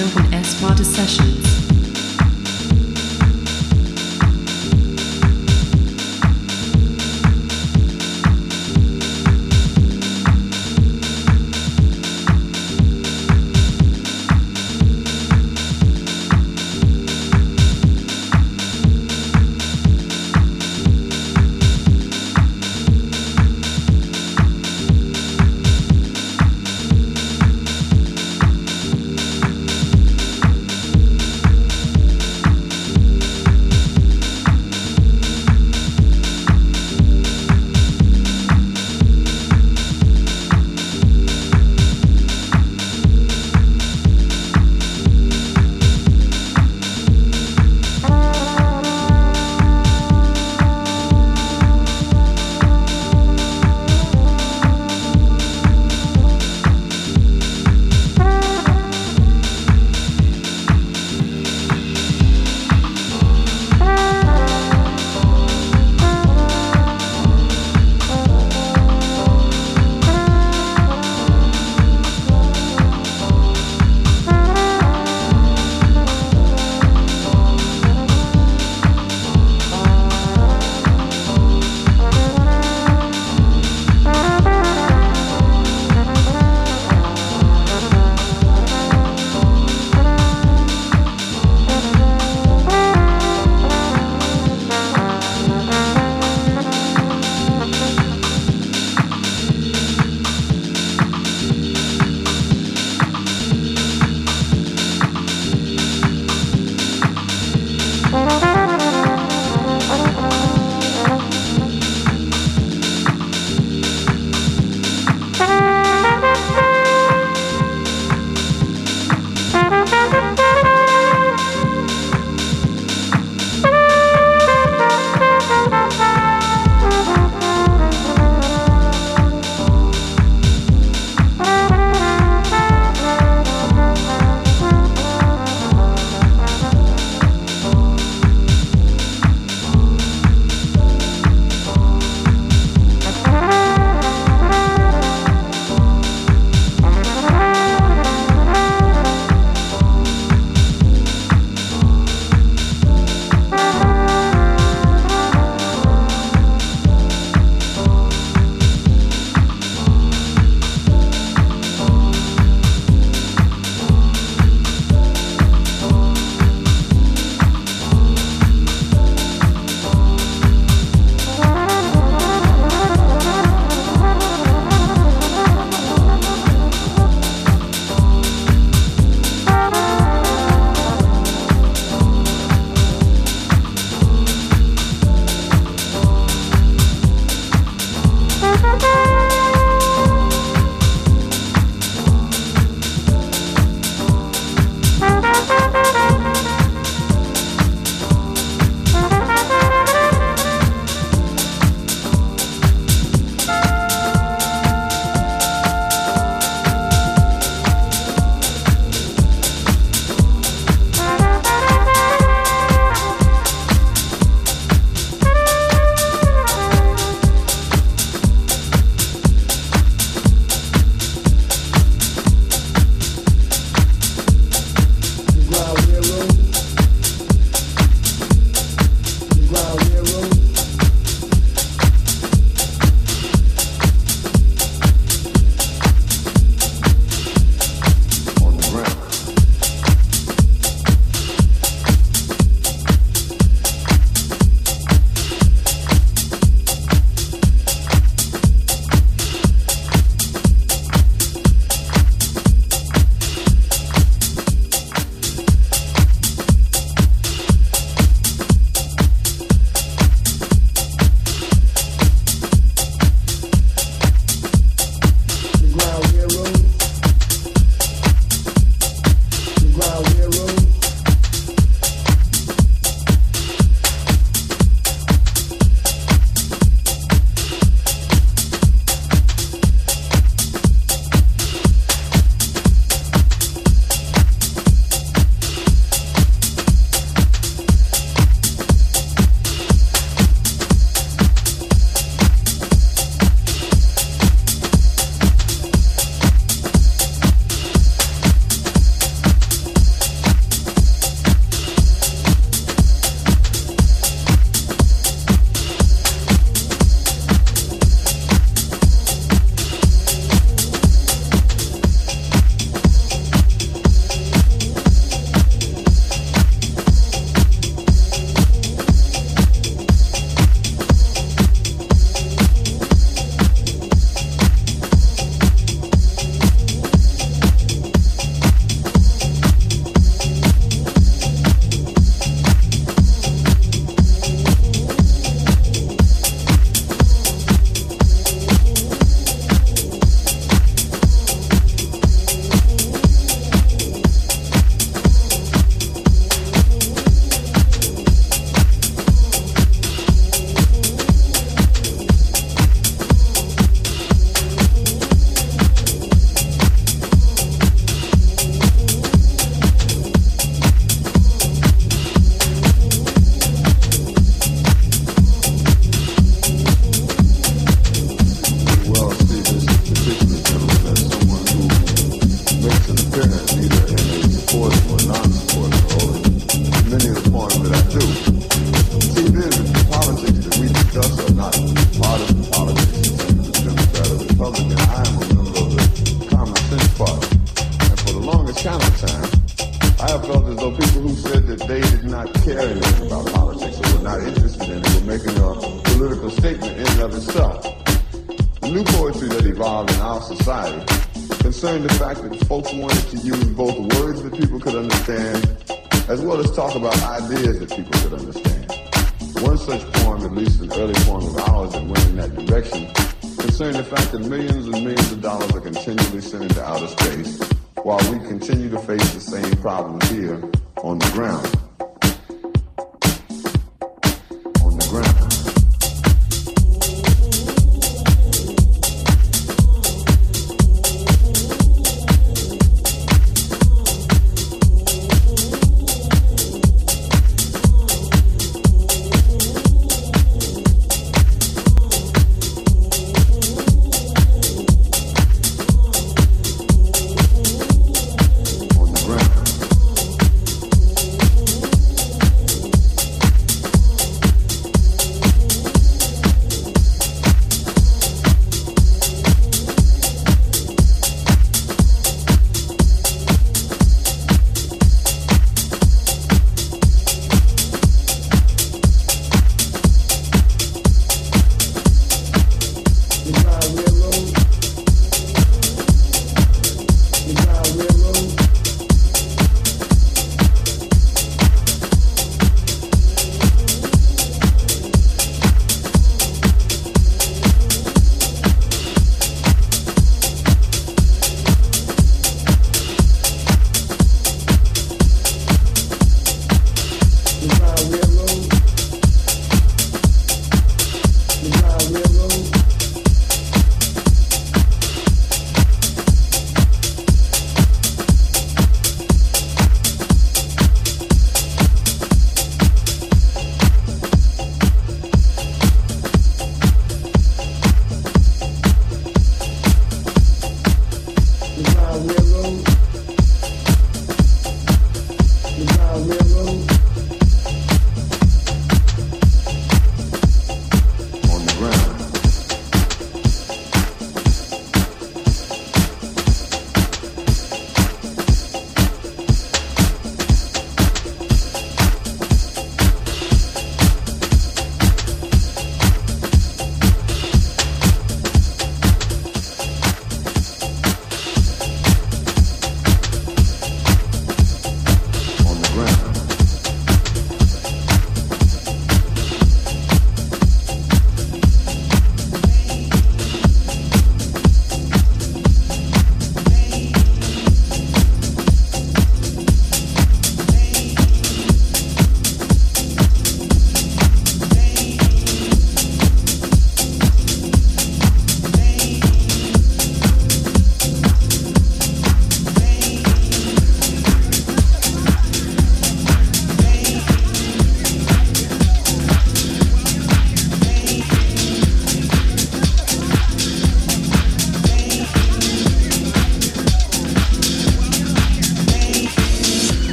[0.00, 0.56] Is Johan S.
[0.56, 1.39] Sparta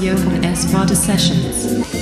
[0.00, 0.64] Johan S.
[0.66, 1.93] Vata Sessions.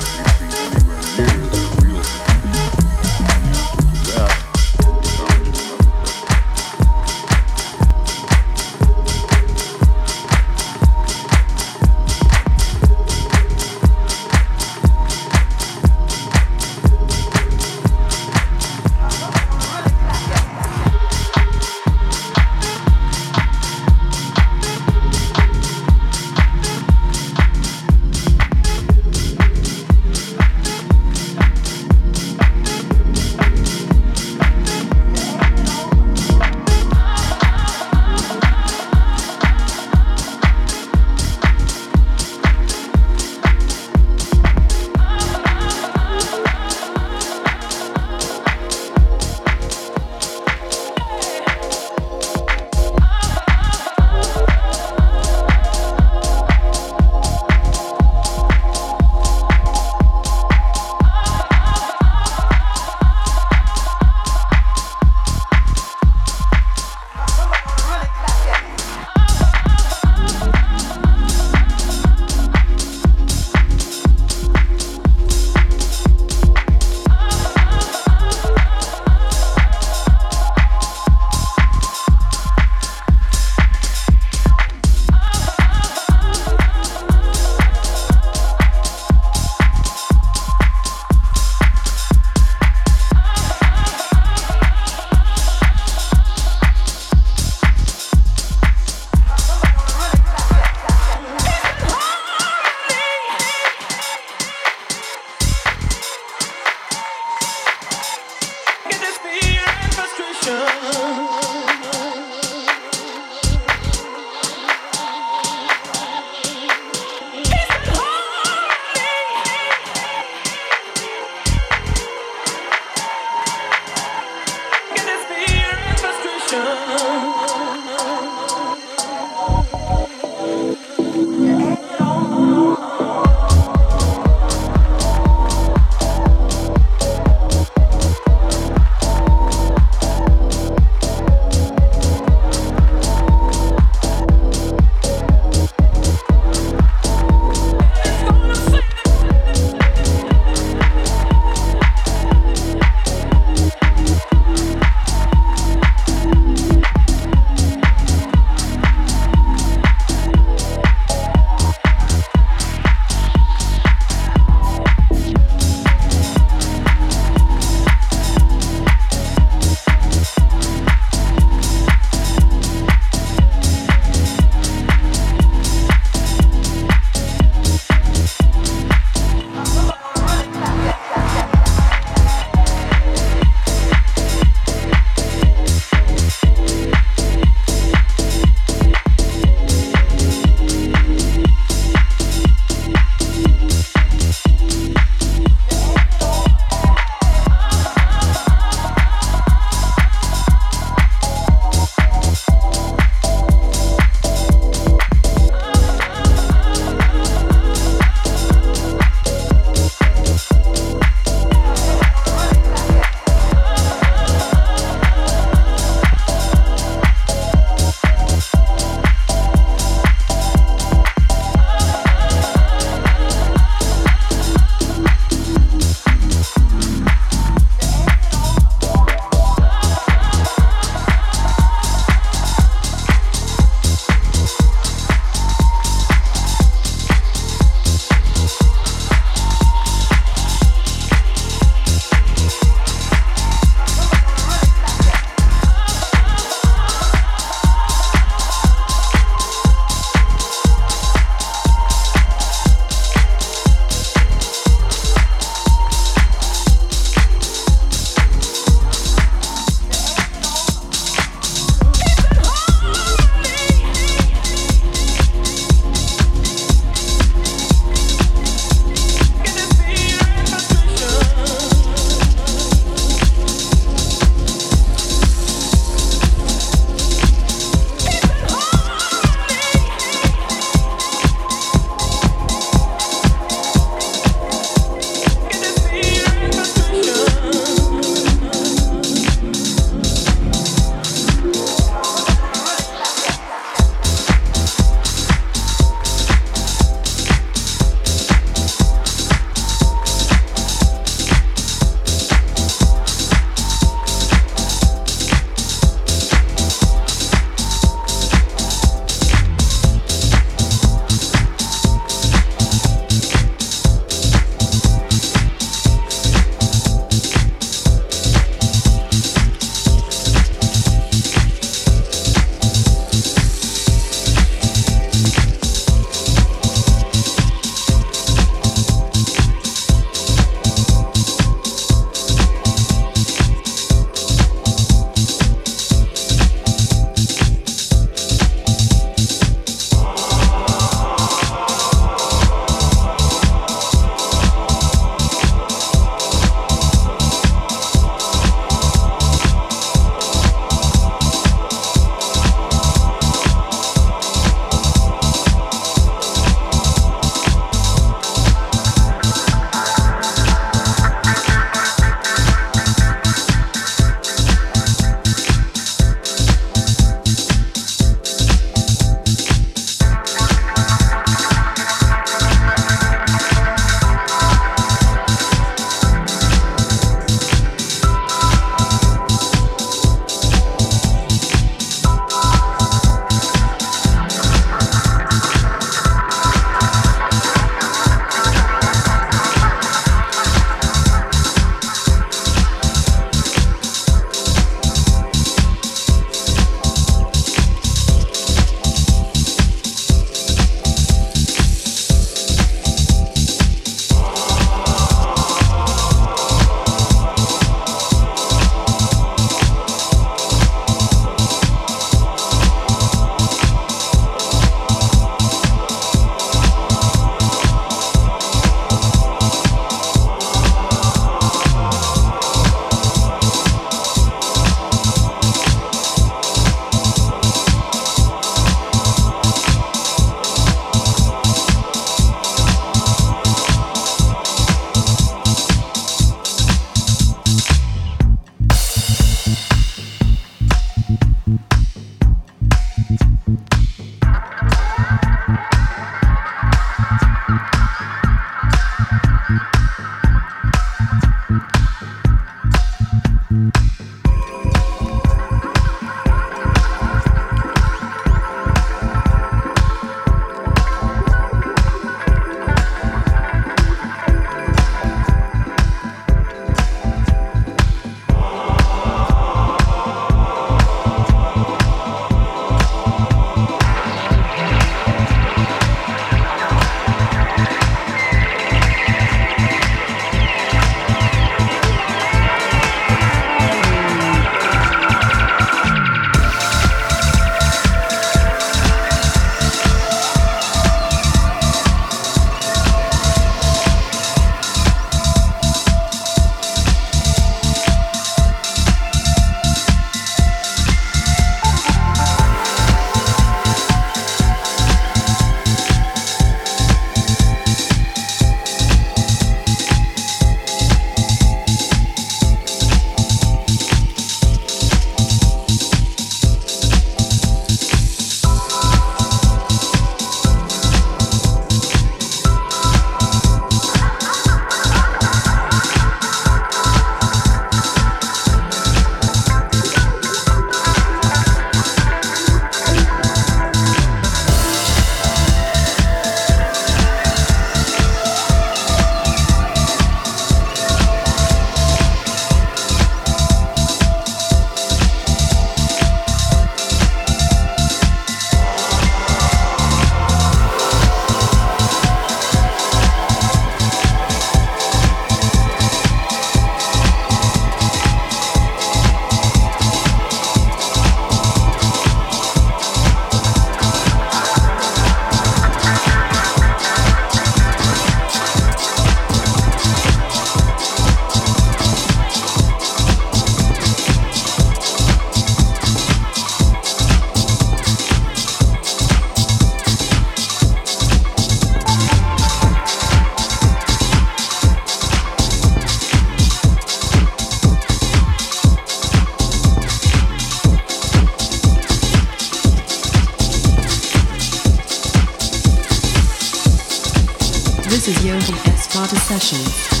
[597.91, 598.87] This is Johan S.
[598.87, 600.00] Vata Sessions.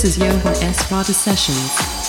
[0.00, 0.82] This is Johan S.
[0.84, 1.99] Vata Sessions.